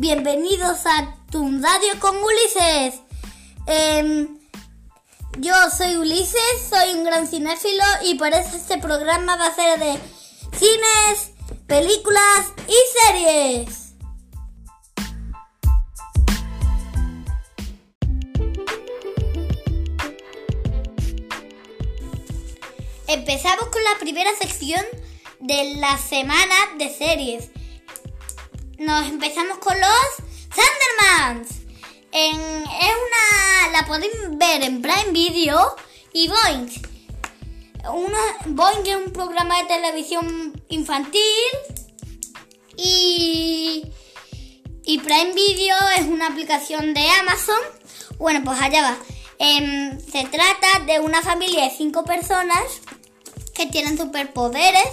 Bienvenidos 0.00 0.86
a 0.86 1.14
Tu 1.30 1.60
Radio 1.60 2.00
con 2.00 2.16
Ulises. 2.16 3.02
Em, 3.66 4.38
yo 5.36 5.52
soy 5.76 5.98
Ulises, 5.98 6.40
soy 6.70 6.94
un 6.94 7.04
gran 7.04 7.26
cinéfilo 7.26 7.84
y 8.04 8.14
por 8.14 8.28
eso 8.28 8.56
este 8.56 8.78
programa 8.78 9.36
va 9.36 9.48
a 9.48 9.54
ser 9.54 9.78
de 9.78 9.98
cines, 10.56 11.32
películas 11.66 12.46
y 12.66 12.74
series. 12.98 13.92
Empezamos 23.06 23.66
con 23.66 23.84
la 23.84 23.98
primera 24.00 24.30
sección 24.40 24.82
de 25.40 25.74
la 25.74 25.98
semana 25.98 26.54
de 26.78 26.88
series. 26.88 27.50
Nos 28.80 29.06
empezamos 29.08 29.58
con 29.58 29.78
los 29.78 29.90
Thundermans. 30.54 31.50
En, 32.12 32.40
es 32.40 32.94
una. 32.96 33.72
La 33.72 33.86
podéis 33.86 34.10
ver 34.38 34.62
en 34.62 34.80
Prime 34.80 35.12
Video 35.12 35.76
y 36.14 36.28
Boeing. 36.28 36.70
Una, 37.92 38.18
Boeing 38.46 38.86
es 38.86 38.96
un 38.96 39.12
programa 39.12 39.58
de 39.58 39.68
televisión 39.68 40.62
infantil 40.70 41.20
y, 42.78 43.84
y 44.84 44.98
Prime 45.00 45.34
Video 45.34 45.76
es 45.98 46.06
una 46.06 46.28
aplicación 46.28 46.94
de 46.94 47.06
Amazon. 47.06 47.60
Bueno, 48.16 48.40
pues 48.42 48.62
allá 48.62 48.80
va. 48.80 48.96
Em, 49.38 50.00
se 50.00 50.24
trata 50.24 50.86
de 50.86 51.00
una 51.00 51.20
familia 51.20 51.64
de 51.64 51.70
cinco 51.70 52.02
personas 52.04 52.64
que 53.54 53.66
tienen 53.66 53.98
superpoderes. 53.98 54.88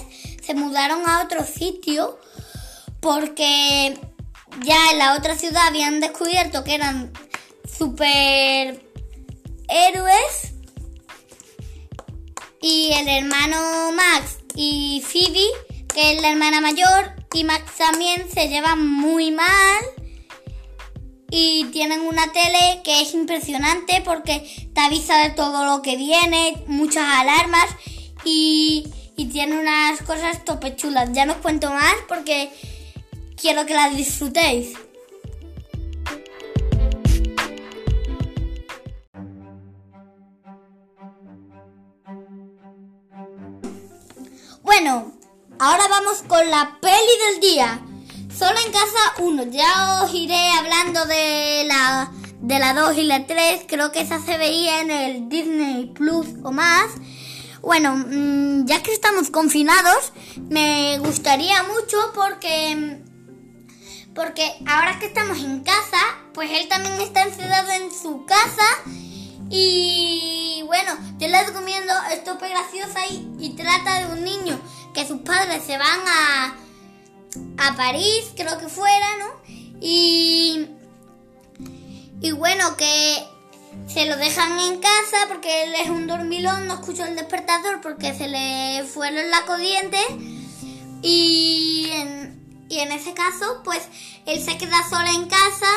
Se 0.45 0.55
mudaron 0.55 1.07
a 1.07 1.23
otro 1.23 1.45
sitio 1.45 2.19
porque 3.07 3.97
ya 4.65 4.91
en 4.91 4.97
la 4.97 5.15
otra 5.15 5.37
ciudad 5.37 5.67
habían 5.67 6.01
descubierto 6.01 6.65
que 6.65 6.75
eran 6.75 7.13
super 7.65 8.83
héroes 9.69 10.51
y 12.61 12.91
el 12.91 13.07
hermano 13.07 13.93
Max 13.93 14.39
y 14.55 15.01
Phoebe, 15.07 15.47
que 15.87 16.15
es 16.15 16.21
la 16.21 16.31
hermana 16.31 16.59
mayor, 16.59 17.13
y 17.33 17.45
Max 17.45 17.77
también 17.77 18.29
se 18.29 18.49
llevan 18.49 18.85
muy 18.85 19.31
mal 19.31 19.79
y 21.31 21.63
tienen 21.71 22.01
una 22.01 22.33
tele 22.33 22.81
que 22.83 23.03
es 23.03 23.13
impresionante 23.13 24.01
porque 24.03 24.69
te 24.75 24.81
avisa 24.81 25.15
de 25.19 25.29
todo 25.29 25.63
lo 25.63 25.81
que 25.81 25.95
viene, 25.95 26.61
muchas 26.67 27.07
alarmas 27.21 27.69
y, 28.25 28.91
y 29.15 29.27
tiene 29.27 29.57
unas 29.57 30.01
cosas 30.01 30.43
topechulas. 30.43 31.13
Ya 31.13 31.25
no 31.25 31.33
os 31.33 31.39
cuento 31.39 31.71
más 31.71 31.95
porque 32.09 32.51
quiero 33.39 33.65
que 33.65 33.73
las 33.73 33.95
disfrutéis. 33.95 34.73
Bueno, 44.61 45.13
ahora 45.59 45.87
vamos 45.89 46.23
con 46.27 46.49
la 46.49 46.77
peli 46.81 46.93
del 47.31 47.39
día. 47.39 47.81
Solo 48.37 48.59
en 48.65 48.71
casa 48.71 49.23
1. 49.23 49.43
Ya 49.51 50.03
os 50.03 50.13
iré 50.13 50.51
hablando 50.51 51.05
de 51.05 51.63
la 51.65 52.11
de 52.41 52.59
la 52.59 52.73
2 52.73 52.97
y 52.97 53.03
la 53.03 53.25
3. 53.25 53.61
Creo 53.67 53.91
que 53.91 54.01
esa 54.01 54.19
se 54.19 54.37
veía 54.37 54.81
en 54.81 54.91
el 54.91 55.29
Disney 55.29 55.85
Plus 55.93 56.27
o 56.43 56.51
más. 56.51 56.91
Bueno, 57.61 57.95
mm, 57.95 58.65
ya 58.65 58.83
que 58.83 58.93
estamos 58.93 59.29
confinados, 59.29 60.13
me 60.49 60.99
gustaría 60.99 61.63
mucho 61.63 61.97
porque 62.13 63.01
porque 64.17 64.51
ahora 64.65 64.97
que 64.97 65.05
estamos 65.05 65.37
en 65.37 65.59
casa, 65.63 65.99
pues 66.33 66.49
él 66.51 66.67
también 66.67 66.99
está 66.99 67.21
encerrado 67.21 67.69
en 67.71 67.91
su 67.93 68.25
casa 68.25 68.65
y 69.47 70.63
bueno, 70.65 70.91
yo 71.19 71.27
les 71.27 71.45
recomiendo 71.45 71.93
esto 72.11 72.33
es 72.33 72.49
graciosa 72.49 73.05
y, 73.11 73.29
y 73.39 73.49
trata 73.51 73.99
de 73.99 74.13
un 74.13 74.23
niño 74.23 74.59
que 74.95 75.07
sus 75.07 75.21
padres 75.21 75.63
se 75.63 75.77
van 75.77 75.99
a, 76.07 76.55
a 77.59 77.75
París, 77.75 78.33
creo 78.35 78.57
que 78.57 78.67
fuera, 78.67 79.07
¿no? 79.19 79.27
Y, 79.79 80.67
y 82.19 82.31
bueno, 82.31 82.75
que 82.75 83.23
se 83.85 84.07
lo 84.07 84.17
dejan 84.17 84.59
en 84.59 84.79
casa 84.79 85.27
porque 85.27 85.63
él 85.63 85.75
es 85.75 85.89
un 85.91 86.07
dormilón, 86.07 86.65
no 86.65 86.73
escuchó 86.73 87.05
el 87.05 87.15
despertador 87.15 87.81
porque 87.81 88.15
se 88.15 88.27
le 88.27 88.83
fueron 88.83 89.29
la 89.29 89.45
corriente 89.45 89.99
y 91.03 91.87
y 92.69 92.79
en 92.79 92.91
ese 92.91 93.13
caso, 93.13 93.61
pues 93.63 93.87
él 94.25 94.43
se 94.43 94.57
queda 94.57 94.87
sola 94.89 95.11
en 95.11 95.27
casa 95.27 95.67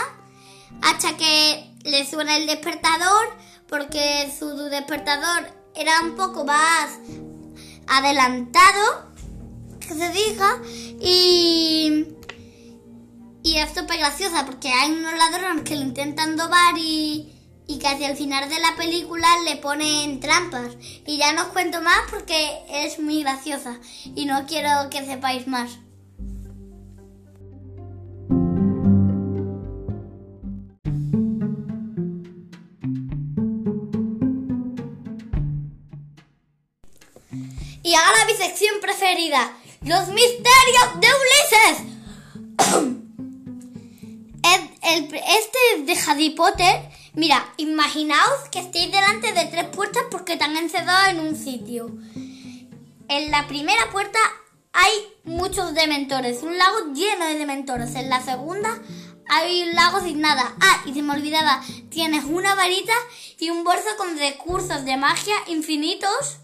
hasta 0.82 1.16
que 1.16 1.74
le 1.84 2.08
suena 2.08 2.36
el 2.36 2.46
despertador, 2.46 3.36
porque 3.68 4.32
su 4.36 4.48
despertador 4.68 5.50
era 5.74 6.00
un 6.02 6.16
poco 6.16 6.44
más 6.44 6.98
adelantado, 7.86 9.10
que 9.80 9.94
se 9.94 10.10
diga, 10.10 10.60
y, 11.00 12.06
y 13.42 13.56
es 13.56 13.70
súper 13.74 13.98
graciosa 13.98 14.46
porque 14.46 14.68
hay 14.68 14.92
unos 14.92 15.14
ladrones 15.14 15.64
que 15.64 15.76
lo 15.76 15.82
intentan 15.82 16.36
dobar 16.36 16.76
y, 16.76 17.32
y 17.66 17.78
casi 17.78 18.04
al 18.04 18.16
final 18.16 18.48
de 18.48 18.58
la 18.58 18.74
película 18.76 19.28
le 19.44 19.56
ponen 19.56 20.20
trampas. 20.20 20.72
Y 21.06 21.18
ya 21.18 21.32
no 21.32 21.42
os 21.42 21.48
cuento 21.48 21.80
más 21.80 22.00
porque 22.10 22.62
es 22.68 22.98
muy 22.98 23.22
graciosa 23.22 23.78
y 24.14 24.24
no 24.26 24.46
quiero 24.46 24.90
que 24.90 25.04
sepáis 25.04 25.46
más. 25.46 25.78
Y 37.82 37.94
ahora 37.94 38.24
mi 38.26 38.34
sección 38.34 38.80
preferida, 38.80 39.52
los 39.82 40.08
misterios 40.08 41.00
de 41.00 41.08
Ulises. 41.20 41.90
este 44.82 45.82
de 45.84 45.98
Harry 46.06 46.30
Potter, 46.30 46.82
mira, 47.14 47.52
imaginaos 47.56 48.48
que 48.50 48.60
estéis 48.60 48.90
delante 48.90 49.32
de 49.32 49.46
tres 49.46 49.66
puertas 49.66 50.04
porque 50.10 50.34
están 50.34 50.56
encerrados 50.56 51.10
en 51.10 51.20
un 51.20 51.36
sitio. 51.36 51.90
En 53.08 53.30
la 53.30 53.46
primera 53.46 53.90
puerta 53.90 54.18
hay 54.72 54.90
muchos 55.24 55.74
dementores, 55.74 56.42
un 56.42 56.56
lago 56.56 56.92
lleno 56.94 57.26
de 57.26 57.38
dementores. 57.38 57.94
En 57.94 58.08
la 58.08 58.22
segunda 58.22 58.78
hay 59.28 59.62
un 59.62 59.74
lago 59.74 60.00
sin 60.00 60.20
nada. 60.20 60.54
Ah, 60.60 60.82
y 60.86 60.94
se 60.94 61.02
me 61.02 61.14
olvidaba, 61.14 61.62
tienes 61.88 62.24
una 62.24 62.54
varita 62.54 62.92
y 63.38 63.50
un 63.50 63.64
bolso 63.64 63.88
con 63.96 64.18
recursos 64.18 64.84
de 64.84 64.96
magia 64.96 65.34
infinitos. 65.48 66.38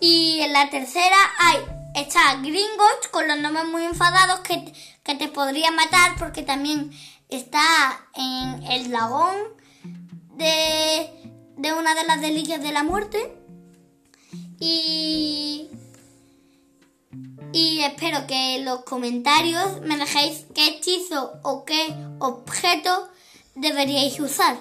Y 0.00 0.40
en 0.40 0.52
la 0.52 0.70
tercera 0.70 1.16
hay, 1.38 1.58
está 1.94 2.36
Gringotts 2.36 3.08
con 3.10 3.28
los 3.28 3.38
nombres 3.38 3.66
muy 3.66 3.84
enfadados 3.84 4.40
que, 4.40 4.72
que 5.04 5.14
te 5.14 5.28
podrían 5.28 5.76
matar 5.76 6.16
porque 6.18 6.42
también 6.42 6.90
está 7.28 7.62
en 8.14 8.62
el 8.70 8.90
dragón 8.90 9.36
de, 10.36 11.10
de 11.56 11.72
una 11.74 11.94
de 11.94 12.04
las 12.04 12.20
delicias 12.20 12.62
de 12.62 12.72
la 12.72 12.82
muerte. 12.82 13.36
Y, 14.58 15.68
y 17.52 17.80
espero 17.80 18.26
que 18.26 18.56
en 18.56 18.64
los 18.64 18.84
comentarios 18.84 19.80
me 19.82 19.96
dejéis 19.96 20.46
qué 20.54 20.68
hechizo 20.68 21.40
o 21.42 21.64
qué 21.64 21.94
objeto 22.18 23.08
deberíais 23.54 24.18
usar. 24.20 24.56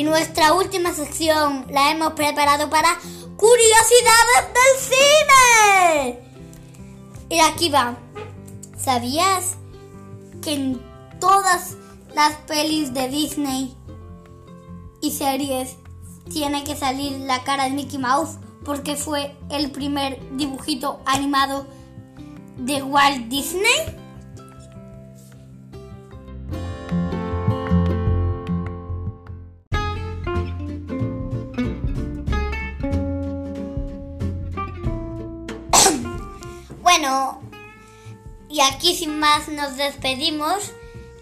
Y 0.00 0.02
nuestra 0.02 0.54
última 0.54 0.94
sección 0.94 1.66
la 1.68 1.90
hemos 1.90 2.14
preparado 2.14 2.70
para 2.70 2.88
Curiosidades 3.36 4.46
del 4.54 4.96
Cine. 4.96 6.20
Y 7.28 7.38
aquí 7.40 7.68
va. 7.68 7.98
¿Sabías 8.78 9.56
que 10.40 10.54
en 10.54 10.82
todas 11.20 11.76
las 12.14 12.32
pelis 12.46 12.94
de 12.94 13.10
Disney 13.10 13.76
y 15.02 15.10
series 15.10 15.76
tiene 16.32 16.64
que 16.64 16.76
salir 16.76 17.18
la 17.18 17.44
cara 17.44 17.64
de 17.64 17.72
Mickey 17.72 17.98
Mouse? 17.98 18.38
Porque 18.64 18.96
fue 18.96 19.36
el 19.50 19.70
primer 19.70 20.18
dibujito 20.34 21.00
animado 21.04 21.66
de 22.56 22.82
Walt 22.82 23.28
Disney. 23.28 23.99
Bueno, 36.92 37.40
y 38.48 38.60
aquí 38.62 38.96
sin 38.96 39.20
más 39.20 39.46
nos 39.46 39.76
despedimos. 39.76 40.72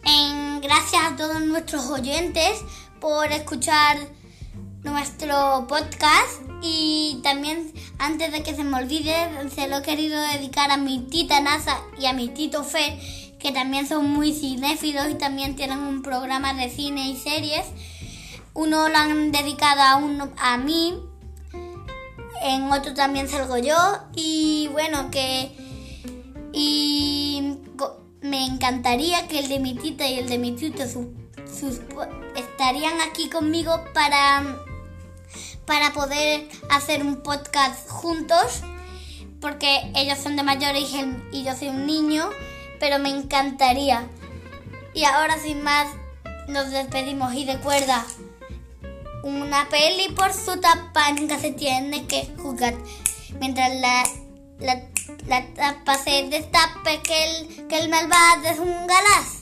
En, 0.02 0.62
gracias 0.62 1.02
a 1.04 1.14
todos 1.14 1.42
nuestros 1.42 1.90
oyentes 1.90 2.64
por 3.02 3.30
escuchar 3.32 3.98
nuestro 4.82 5.66
podcast 5.68 6.40
y 6.62 7.20
también 7.22 7.70
antes 7.98 8.32
de 8.32 8.42
que 8.42 8.54
se 8.54 8.64
me 8.64 8.78
olvide 8.78 9.14
se 9.54 9.68
lo 9.68 9.76
he 9.76 9.82
querido 9.82 10.18
dedicar 10.18 10.70
a 10.70 10.78
mi 10.78 11.00
tita 11.00 11.42
Nasa 11.42 11.82
y 12.00 12.06
a 12.06 12.14
mi 12.14 12.28
tito 12.28 12.64
Fer 12.64 12.98
que 13.38 13.52
también 13.52 13.86
son 13.86 14.08
muy 14.08 14.32
cinéfilos 14.32 15.10
y 15.10 15.16
también 15.16 15.54
tienen 15.54 15.80
un 15.80 16.00
programa 16.00 16.54
de 16.54 16.70
cine 16.70 17.10
y 17.10 17.16
series. 17.18 17.66
Uno 18.54 18.88
lo 18.88 18.96
han 18.96 19.32
dedicado 19.32 19.82
a, 19.82 19.96
uno, 19.96 20.32
a 20.38 20.56
mí, 20.56 20.94
en 22.42 22.70
otro 22.70 22.94
también 22.94 23.28
salgo 23.28 23.58
yo 23.58 23.76
y 24.14 24.68
bueno 24.72 25.10
que 25.10 25.50
y 26.52 27.58
me 28.20 28.46
encantaría 28.46 29.28
que 29.28 29.40
el 29.40 29.48
de 29.48 29.58
mi 29.58 29.74
tita 29.74 30.06
y 30.06 30.18
el 30.18 30.28
de 30.28 30.38
mi 30.38 30.52
tito 30.52 30.82
estarían 32.36 33.00
aquí 33.00 33.28
conmigo 33.28 33.84
para 33.94 34.56
para 35.66 35.92
poder 35.92 36.48
hacer 36.70 37.02
un 37.02 37.22
podcast 37.22 37.88
juntos 37.88 38.62
porque 39.40 39.92
ellos 39.94 40.18
son 40.18 40.36
de 40.36 40.42
mayores 40.42 40.90
y 41.32 41.44
yo 41.44 41.54
soy 41.54 41.68
un 41.68 41.86
niño 41.86 42.30
pero 42.78 42.98
me 42.98 43.10
encantaría. 43.10 44.06
Y 44.94 45.04
ahora 45.04 45.38
sin 45.38 45.62
más, 45.62 45.88
nos 46.48 46.70
despedimos 46.70 47.34
y 47.34 47.46
recuerda, 47.46 48.04
una 49.22 49.68
peli 49.68 50.12
por 50.14 50.32
su 50.32 50.60
tapa 50.60 51.12
nunca 51.12 51.38
se 51.38 51.52
tiene 51.52 52.06
que 52.06 52.28
jugar. 52.36 52.74
Mientras 53.40 53.74
la, 53.76 54.02
la, 55.26 55.46
tapa 55.54 55.96
se 55.96 56.28
destape, 56.28 57.00
que 57.02 57.24
el, 57.24 57.68
que 57.68 57.78
el 57.78 57.88
malvado 57.88 58.48
es 58.48 58.58
un 58.58 58.86
galás. 58.86 59.37